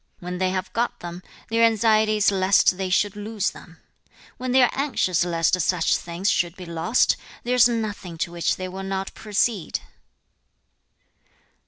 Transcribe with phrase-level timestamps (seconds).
[0.17, 3.77] When they have got them, their anxiety is lest they should lose them.
[4.07, 4.13] 3.
[4.39, 8.55] 'When they are anxious lest such things should be lost, there is nothing to which
[8.55, 9.79] they will not proceed.'